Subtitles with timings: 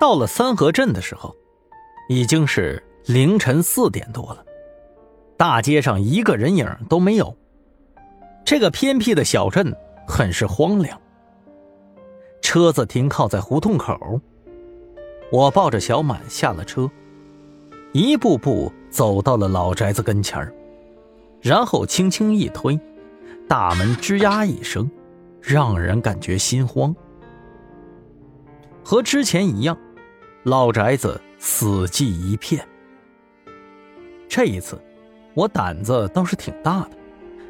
[0.00, 1.36] 到了三河镇的时候，
[2.08, 4.42] 已经是凌晨四点多了，
[5.36, 7.36] 大街上一个人影都没有。
[8.42, 9.76] 这个偏僻的小镇
[10.08, 10.98] 很是荒凉。
[12.40, 14.18] 车子停靠在胡同口，
[15.30, 16.90] 我抱着小满下了车，
[17.92, 20.50] 一步步走到了老宅子跟前
[21.42, 22.80] 然后轻轻一推，
[23.46, 24.90] 大门吱呀一声，
[25.42, 26.96] 让人感觉心慌。
[28.82, 29.78] 和之前一样，
[30.42, 32.66] 老宅子死寂一片。
[34.26, 34.80] 这一次，
[35.34, 36.90] 我胆子倒是挺大的。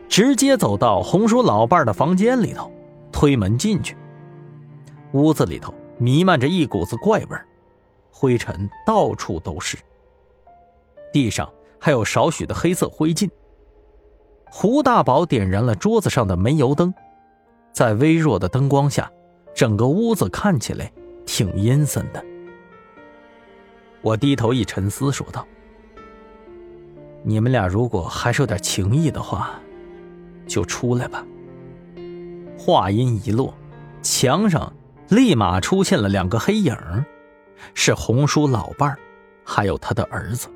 [0.09, 2.73] 直接走到红叔老伴的房间里头，
[3.13, 3.97] 推门进去。
[5.13, 7.39] 屋子里头弥漫着一股子怪味
[8.11, 9.77] 灰尘到处都是，
[11.13, 11.49] 地上
[11.79, 13.31] 还有少许的黑色灰烬。
[14.47, 16.93] 胡大宝点燃了桌子上的煤油灯，
[17.73, 19.09] 在微弱的灯光下，
[19.55, 20.93] 整个屋子看起来
[21.25, 22.25] 挺阴森的。
[24.03, 25.47] 我低头一沉思，说道
[27.23, 29.61] ：“你们俩如果还是有点情谊的话。”
[30.47, 31.25] 就出来吧。
[32.59, 33.55] 话音一落，
[34.03, 34.73] 墙上
[35.09, 36.77] 立马出现了两个黑影
[37.73, 38.99] 是红叔老伴儿，
[39.45, 40.49] 还有他的儿子。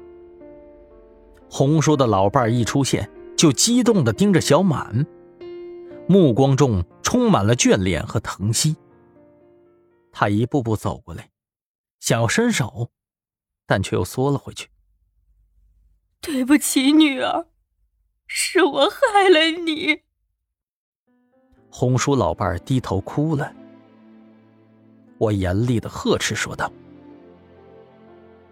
[1.49, 5.07] 红叔的老伴儿一出现，就激动的盯着小满，
[6.09, 8.75] 目光中充满了眷恋和疼惜。
[10.11, 11.29] 他一步步走过来，
[12.01, 12.89] 想要伸手，
[13.67, 14.69] 但却又缩了回去。
[16.21, 17.47] 对不起，女儿。
[18.27, 20.01] 是我害了你。
[21.71, 23.53] 红叔老伴儿低头哭了。
[25.19, 26.73] 我严厉的呵斥说道：“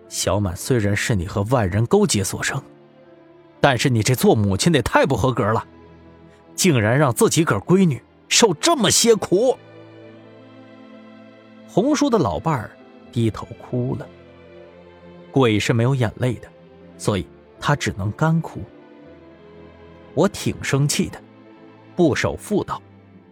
[0.09, 2.63] 小满虽然是你和外人勾结所生，
[3.61, 5.67] 但是你这做母亲的也太不合格了，
[6.55, 9.57] 竟然让自己个闺女受这么些苦。”
[11.67, 12.77] 红叔的老伴儿
[13.11, 14.07] 低头哭了。
[15.33, 16.49] 鬼是没有眼泪的，
[16.97, 17.27] 所以
[17.59, 18.61] 他只能干哭。
[20.15, 21.19] 我挺生气的，
[21.97, 22.81] 不守妇道，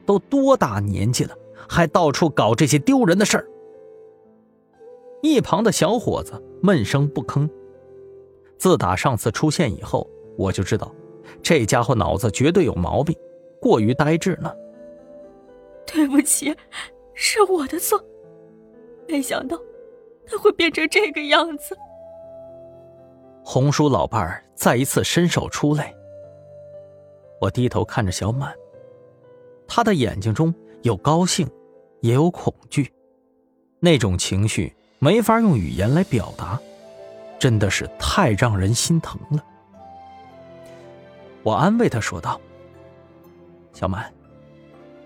[0.06, 1.36] 都多大年纪了，
[1.68, 3.46] 还到处搞这些丢人的事儿。
[5.22, 7.48] 一旁的小伙子闷声不吭。
[8.56, 10.08] 自打上次出现以后，
[10.38, 10.94] 我就知道，
[11.42, 13.14] 这家伙脑子绝对有毛病，
[13.60, 14.56] 过于呆滞了。
[15.86, 16.56] 对不起，
[17.14, 18.02] 是我的错，
[19.06, 19.60] 没想到
[20.26, 21.76] 他会变成这个样子。
[23.52, 25.92] 红叔老伴儿再一次伸手出来。
[27.40, 28.54] 我低头看着小满，
[29.66, 31.50] 他的眼睛中有高兴，
[31.98, 32.92] 也有恐惧，
[33.80, 36.60] 那种情绪没法用语言来表达，
[37.40, 39.44] 真的是太让人心疼了。
[41.42, 42.40] 我安慰他说道
[43.74, 44.14] ：“小满，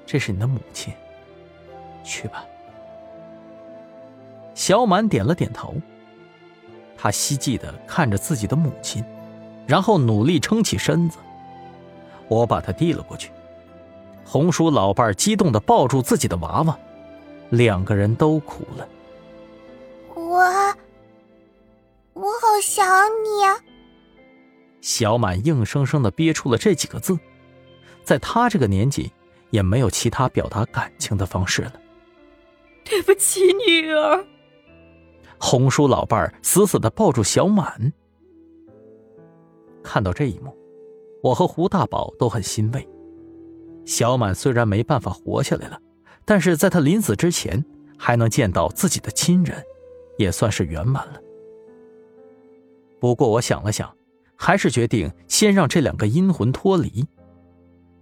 [0.04, 0.92] 这是你的母亲，
[2.04, 2.44] 去吧。”
[4.52, 5.74] 小满点了点头，
[6.96, 9.04] 他希冀的看着自己的母亲，
[9.66, 11.18] 然后努力撑起身子。
[12.28, 13.30] 我把他递了过去，
[14.24, 16.78] 红薯老伴激动的抱住自己的娃娃，
[17.50, 18.88] 两个人都哭了。
[20.14, 20.40] 我，
[22.14, 22.86] 我好想
[23.24, 23.58] 你啊！
[24.80, 27.18] 小满硬生生的憋出了这几个字，
[28.02, 29.12] 在他这个年纪，
[29.50, 31.72] 也没有其他表达感情的方式了。
[32.84, 34.24] 对不起，女儿。
[35.38, 37.92] 红叔老伴死死的抱住小满，
[39.82, 40.56] 看到这一幕。
[41.22, 42.86] 我和胡大宝都很欣慰。
[43.86, 45.80] 小满虽然没办法活下来了，
[46.24, 47.64] 但是在他临死之前
[47.98, 49.62] 还能见到自己的亲人，
[50.18, 51.20] 也算是圆满了。
[53.00, 53.94] 不过我想了想，
[54.36, 57.06] 还是决定先让这两个阴魂脱离，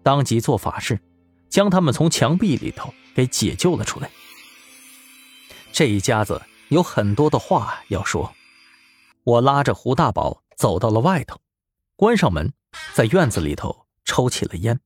[0.03, 1.01] 当即做法事，
[1.49, 4.11] 将他们从墙壁里头给解救了出来。
[5.73, 6.41] 这一家子
[6.73, 8.33] 有很多的话要说，
[9.25, 11.39] 我拉着胡大宝走到了外头，
[11.97, 12.51] 关上门。
[12.95, 14.81] 在院子里头抽起了烟。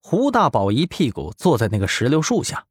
[0.00, 2.66] 胡大宝一屁股坐在那个石榴树下。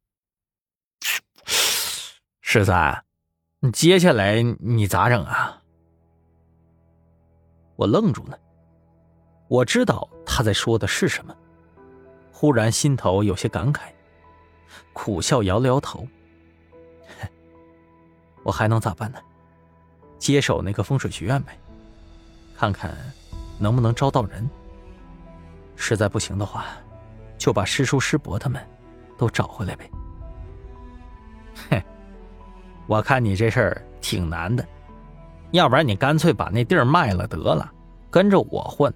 [2.41, 3.05] 十三，
[3.71, 5.61] 接下来你咋整啊？
[7.75, 8.39] 我愣住了。
[9.47, 11.37] 我知道他在说的是什么，
[12.31, 13.81] 忽然心头有些感慨，
[14.93, 16.07] 苦笑摇了摇头。
[18.45, 19.17] 我还能咋办呢？
[20.19, 21.57] 接手那个风水学院呗，
[22.55, 22.95] 看看。
[23.57, 24.49] 能不能招到人？
[25.77, 26.65] 实在不行的话，
[27.37, 28.61] 就把师叔师伯他们
[29.17, 29.89] 都找回来呗。
[31.69, 31.81] 嘿，
[32.85, 34.67] 我看你这事儿挺难的，
[35.51, 37.71] 要不然你干脆把那地儿卖了得了，
[38.11, 38.93] 跟着我混。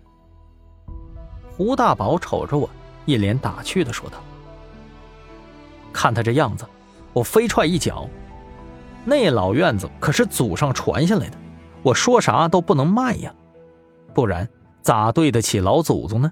[1.50, 2.70] 胡大宝瞅着我，
[3.06, 4.18] 一脸打趣的说道
[5.94, 6.66] ：“看他这样子，
[7.14, 8.10] 我飞踹一脚，
[9.10, 11.38] 那老院子可是祖上传下来的，
[11.82, 13.34] 我说啥都不能卖呀，
[14.14, 14.48] 不然
[14.82, 16.32] 咋对得起老祖宗呢？